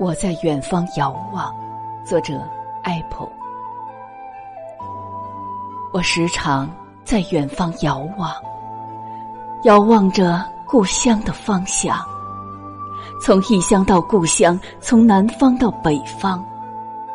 [0.00, 1.54] 我在远方遥望，
[2.06, 2.40] 作者
[2.84, 3.28] Apple。
[5.92, 6.70] 我时常
[7.04, 8.32] 在远方遥望，
[9.64, 11.98] 遥望着故乡的方向。
[13.20, 16.42] 从异乡到故乡，从南方到北方，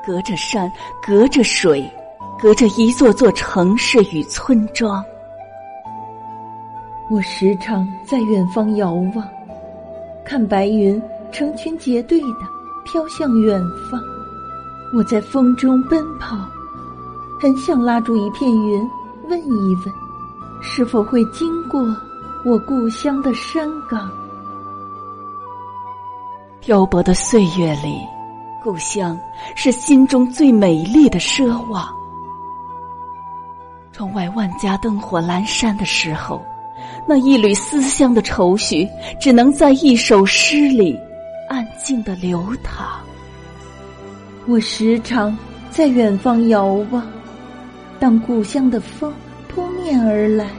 [0.06, 0.72] 隔着山，
[1.02, 1.92] 隔着水，
[2.40, 5.04] 隔着一座座城市与村庄。
[7.10, 9.28] 我时常在远方遥望，
[10.24, 12.56] 看白云成群结队的
[12.86, 13.62] 飘向远
[13.92, 14.02] 方。
[14.94, 16.38] 我在风中奔跑，
[17.42, 18.90] 很想拉住一片云，
[19.28, 19.94] 问一问，
[20.62, 21.94] 是否会经过
[22.46, 24.10] 我故乡的山岗？
[26.62, 28.00] 漂泊的岁月里，
[28.64, 29.20] 故乡
[29.56, 31.86] 是心中最美丽的奢望。
[33.92, 36.42] 窗外万家灯火阑珊的时候。
[37.08, 38.88] 那一缕思乡的愁绪，
[39.20, 41.00] 只能在一首诗里
[41.86, 43.00] 静的流淌。
[44.48, 45.38] 我时常
[45.70, 47.08] 在远方遥望，
[48.00, 49.14] 当故乡的风
[49.48, 50.50] 扑面而来，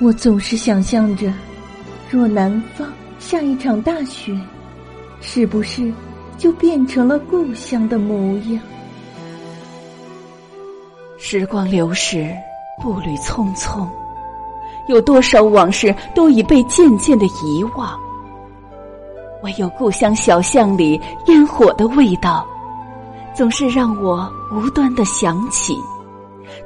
[0.00, 1.30] 我总是想象着，
[2.10, 4.34] 若南方下一场大雪，
[5.20, 5.92] 是不是
[6.38, 8.58] 就变成了故乡的模样？
[11.18, 12.34] 时光流逝，
[12.82, 13.86] 步履匆匆。
[14.88, 17.98] 有多少往事都已被渐渐的遗忘，
[19.42, 22.46] 唯有故乡小巷里烟火的味道，
[23.34, 25.78] 总是让我无端的想起，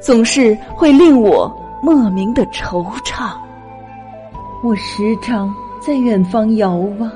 [0.00, 1.50] 总是会令我
[1.82, 3.32] 莫名的惆怅。
[4.62, 7.10] 我时常在远方遥望，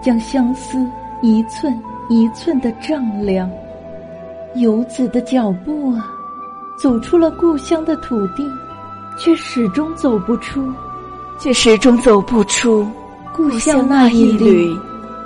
[0.00, 0.84] 将相思
[1.20, 3.50] 一寸一寸的丈量，
[4.54, 6.06] 游子的脚步啊，
[6.78, 8.44] 走出了故乡的土地。
[9.18, 10.72] 却始终走不出，
[11.38, 12.88] 却始终走不出
[13.32, 14.76] 故乡那一缕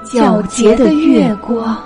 [0.04, 1.76] 皎洁的月光。